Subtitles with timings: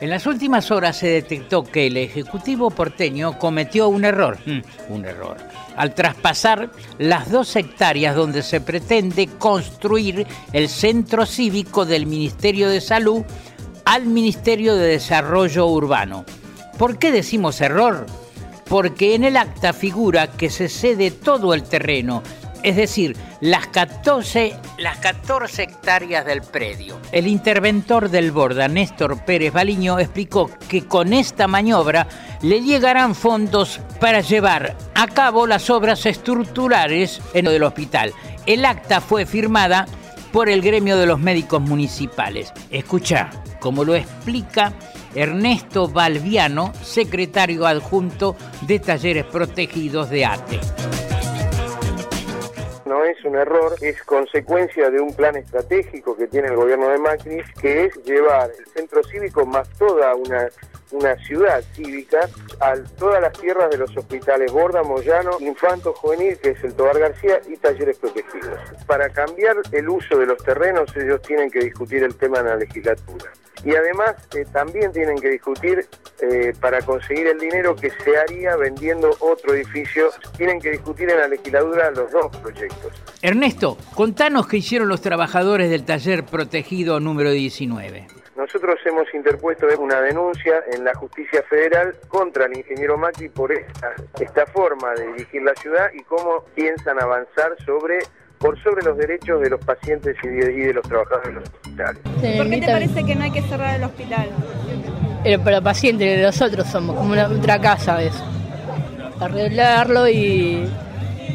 [0.01, 5.05] En las últimas horas se detectó que el Ejecutivo porteño cometió un error, mm, un
[5.05, 5.37] error,
[5.77, 12.81] al traspasar las dos hectáreas donde se pretende construir el centro cívico del Ministerio de
[12.81, 13.23] Salud
[13.85, 16.25] al Ministerio de Desarrollo Urbano.
[16.79, 18.07] ¿Por qué decimos error?
[18.68, 22.23] Porque en el acta figura que se cede todo el terreno
[22.64, 26.99] es decir, las 14, las 14 hectáreas del predio.
[27.13, 32.09] El interventor del Borda, Néstor Pérez Baliño, explicó que con esta maniobra
[32.41, 38.15] le llegarán fondos para llevar a cabo las obras estructurales en el hospital.
[38.47, 39.87] El acta fue firmada
[40.33, 42.51] por el gremio de los médicos municipales.
[42.70, 44.73] Escucha, como lo explica
[45.15, 51.04] Ernesto Balviano, secretario adjunto de Talleres Protegidos de ATE
[53.17, 57.43] es un error, es consecuencia de un plan estratégico que tiene el gobierno de Macri,
[57.61, 60.48] que es llevar el centro cívico más toda una
[60.95, 62.29] una ciudad cívica
[62.61, 66.98] a todas las tierras de los hospitales Borda, Moyano, Infanto Juvenil, que es el Tobar
[66.98, 68.59] García, y talleres protegidos.
[68.87, 72.57] Para cambiar el uso de los terrenos, ellos tienen que discutir el tema en la
[72.57, 73.31] legislatura.
[73.65, 75.87] Y además eh, también tienen que discutir
[76.20, 80.11] eh, para conseguir el dinero que se haría vendiendo otro edificio.
[80.37, 82.92] Tienen que discutir en la legislatura los dos proyectos.
[83.23, 88.07] Ernesto, contanos qué hicieron los trabajadores del taller protegido número 19.
[88.37, 93.95] Nosotros hemos interpuesto una denuncia en la justicia federal contra el ingeniero Macri por esta,
[94.19, 98.01] esta forma de dirigir la ciudad y cómo piensan avanzar sobre
[98.39, 102.36] por sobre los derechos de los pacientes y de, los trabajadores de los hospitales.
[102.36, 104.29] ¿Por qué te parece que no hay que cerrar el hospital?
[105.23, 108.14] Pero para pacientes, nosotros somos como una otra casa, ¿ves?
[109.20, 110.68] Arreglarlo y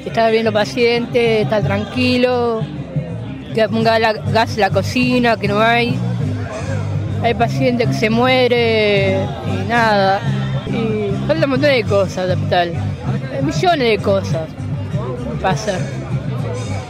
[0.06, 2.62] estar viendo pacientes, estar tranquilo,
[3.54, 5.98] que ponga la, gas en la cocina, que no hay.
[7.24, 10.20] Hay pacientes que se muere y nada.
[10.68, 12.74] Y falta un montón de cosas del hospital.
[13.34, 14.48] Hay millones de cosas
[15.42, 16.00] para hacer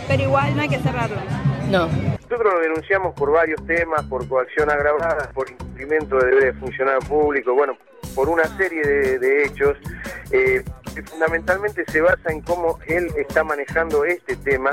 [0.10, 1.18] pero igual no hay que cerrarlo.
[1.70, 1.88] No.
[2.30, 7.00] Nosotros lo denunciamos por varios temas, por coacción agravada, por incumplimiento de deber de funcionario
[7.00, 7.76] público, bueno,
[8.14, 9.76] por una serie de, hechos
[10.30, 10.64] eh,
[10.94, 14.70] que fundamentalmente se basa en cómo él está manejando este tema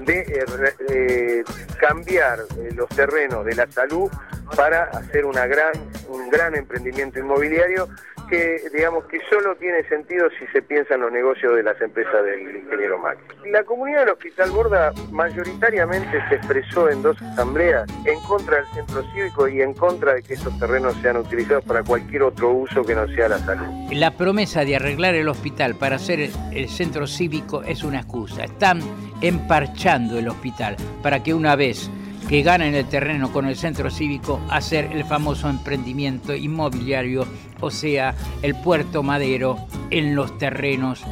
[0.00, 0.44] de eh,
[0.88, 1.44] eh,
[1.78, 2.38] cambiar
[2.74, 4.10] los terrenos de la salud
[4.56, 5.74] para hacer una gran,
[6.08, 7.86] un gran emprendimiento inmobiliario
[8.28, 12.24] que digamos que solo tiene sentido si se piensa en los negocios de las empresas
[12.24, 13.50] del ingeniero Macri.
[13.50, 19.02] La comunidad del Hospital Borda mayoritariamente se expresó en dos asambleas en contra del centro
[19.12, 22.94] cívico y en contra de que estos terrenos sean utilizados para cualquier otro uso que
[22.94, 23.66] no sea la salud.
[23.92, 28.44] La promesa de arreglar el hospital para hacer el centro cívico es una excusa.
[28.44, 28.80] Están
[29.20, 31.90] emparchando el hospital para que una vez
[32.28, 37.26] que ganen el terreno con el centro cívico hacer el famoso emprendimiento inmobiliario,
[37.60, 39.58] o sea, el puerto madero
[39.90, 41.02] en los terrenos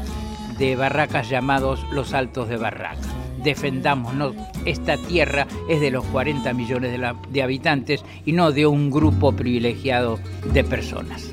[0.58, 3.00] de barracas llamados los Altos de Barraca.
[3.42, 4.34] Defendámonos,
[4.64, 9.32] esta tierra es de los 40 millones de, de habitantes y no de un grupo
[9.32, 10.18] privilegiado
[10.52, 11.32] de personas.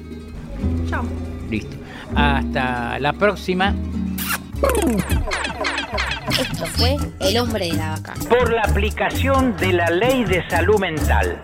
[0.90, 1.04] Chao.
[1.50, 1.78] Listo.
[2.16, 3.76] Hasta la próxima.
[6.40, 8.14] Esto fue El hombre de la vaca.
[8.30, 11.42] Por la aplicación de la ley de salud mental.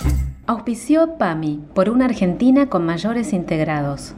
[0.47, 4.15] Auspició PAMI por una Argentina con mayores integrados.